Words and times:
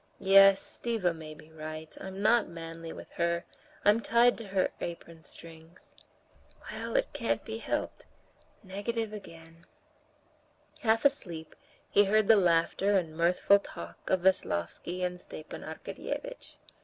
Yes, 0.17 0.79
Stiva 0.79 1.13
may 1.15 1.35
be 1.35 1.51
right, 1.51 1.95
I'm 2.01 2.23
not 2.23 2.47
manly 2.47 2.91
with 2.91 3.11
her, 3.17 3.45
I'm 3.85 3.99
tied 3.99 4.35
to 4.39 4.47
her 4.47 4.71
apron 4.81 5.23
strings.... 5.23 5.93
Well, 6.71 6.95
it 6.97 7.13
can't 7.13 7.45
be 7.45 7.59
helped! 7.59 8.07
Negative 8.63 9.13
again...." 9.13 9.67
Half 10.79 11.05
asleep, 11.05 11.53
he 11.87 12.05
heard 12.05 12.27
the 12.27 12.35
laughter 12.35 12.97
and 12.97 13.15
mirthful 13.15 13.59
talk 13.59 14.09
of 14.09 14.21
Veslovsky 14.21 15.03
and 15.03 15.21
Stepan 15.21 15.61
Arkadyevitch. 15.61 16.55